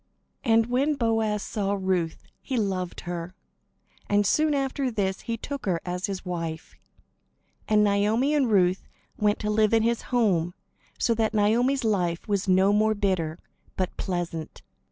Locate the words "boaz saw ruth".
0.95-2.23